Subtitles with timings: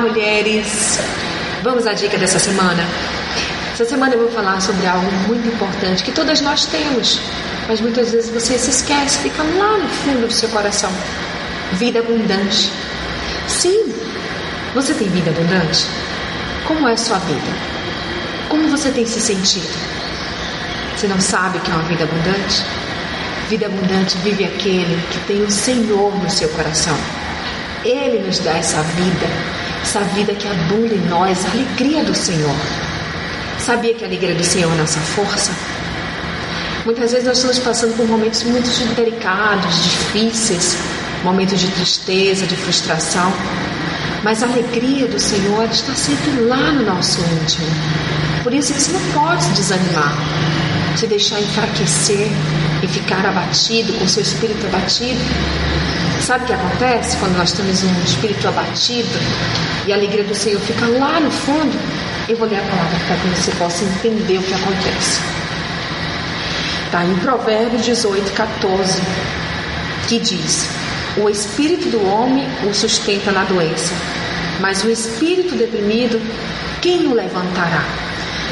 [0.00, 0.98] mulheres!
[1.62, 2.82] Vamos à dica dessa semana?
[3.72, 7.20] Essa semana eu vou falar sobre algo muito importante que todas nós temos,
[7.68, 10.90] mas muitas vezes você se esquece, fica lá no fundo do seu coração.
[11.72, 12.72] Vida abundante.
[13.46, 13.92] Sim,
[14.74, 15.86] você tem vida abundante?
[16.66, 17.52] Como é a sua vida?
[18.48, 19.68] Como você tem se sentido?
[20.96, 22.64] Você não sabe que é uma vida abundante?
[23.48, 26.96] Vida abundante vive aquele que tem o Senhor no seu coração.
[27.84, 29.26] Ele nos dá essa vida,
[29.82, 32.54] essa vida que abunda em nós, a alegria do Senhor.
[33.58, 35.52] Sabia que a alegria do Senhor é nossa força?
[36.84, 40.78] Muitas vezes nós estamos passando por momentos muito delicados, difíceis,
[41.22, 43.32] momentos de tristeza, de frustração.
[44.22, 47.66] Mas a alegria do Senhor está sempre lá no nosso íntimo.
[48.42, 50.16] Por isso você não pode se desanimar,
[50.96, 52.28] se deixar enfraquecer
[52.82, 55.20] e ficar abatido, com seu espírito abatido.
[56.28, 59.08] Sabe o que acontece quando nós temos um espírito abatido
[59.86, 61.74] e a alegria do Senhor fica lá no fundo?
[62.28, 65.22] Eu vou ler a palavra para que você possa entender o que acontece.
[66.84, 69.00] Está em Provérbios 18, 14,
[70.06, 70.68] que diz:
[71.16, 73.94] O espírito do homem o sustenta na doença,
[74.60, 76.20] mas o espírito deprimido,
[76.82, 77.86] quem o levantará?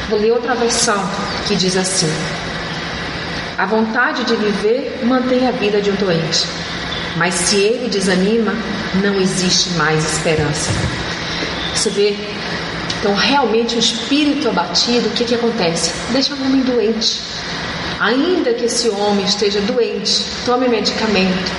[0.08, 1.06] Vou ler outra versão
[1.46, 2.10] que diz assim:
[3.58, 6.46] A vontade de viver mantém a vida de um doente
[7.16, 8.54] mas se ele desanima,
[9.02, 10.70] não existe mais esperança.
[11.74, 12.16] Você vê?
[12.98, 15.92] Então, realmente, o espírito abatido, o que, que acontece?
[16.10, 17.20] Deixa o homem doente.
[18.00, 21.52] Ainda que esse homem esteja doente, tome medicamento,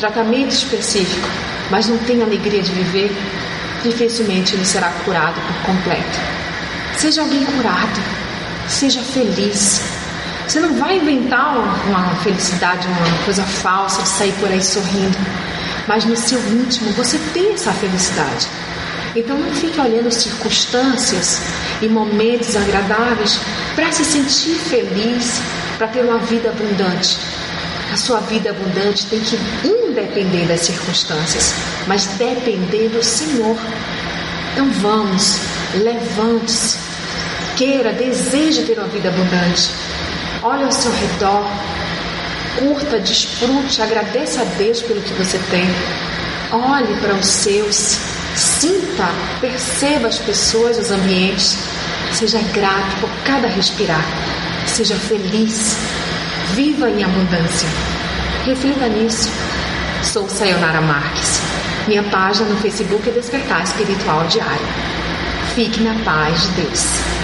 [0.00, 1.28] tratamento específico,
[1.70, 3.10] mas não tenha alegria de viver,
[3.82, 6.18] dificilmente ele será curado por completo.
[6.96, 8.00] Seja alguém curado,
[8.68, 9.82] seja feliz,
[10.46, 15.18] você não vai inventar uma, felicidade, uma coisa falsa de sair por aí sorrindo.
[15.88, 18.46] Mas no seu íntimo você tem essa felicidade.
[19.14, 21.40] Então não fique olhando circunstâncias
[21.80, 23.40] e momentos agradáveis
[23.74, 25.40] para se sentir feliz,
[25.78, 27.18] para ter uma vida abundante.
[27.92, 31.54] A sua vida abundante tem que independer das circunstâncias,
[31.86, 33.56] mas depender do Senhor.
[34.52, 35.38] Então vamos,
[35.74, 36.78] levante-se,
[37.56, 39.70] queira, deseje ter uma vida abundante.
[40.46, 41.44] Olhe ao seu redor,
[42.56, 45.66] curta, desfrute, agradeça a Deus pelo que você tem.
[46.52, 47.98] Olhe para os seus,
[48.36, 49.08] sinta,
[49.40, 51.58] perceba as pessoas, os ambientes.
[52.12, 54.04] Seja grato por cada respirar.
[54.68, 55.76] Seja feliz.
[56.54, 57.68] Viva em abundância.
[58.44, 59.28] Reflita nisso.
[60.04, 61.40] Sou Sayonara Marques.
[61.88, 64.66] Minha página no Facebook é Despertar Espiritual Diário.
[65.56, 67.15] Fique na paz de Deus.